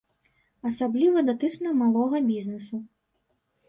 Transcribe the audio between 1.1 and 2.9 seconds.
датычна малога бізнесу.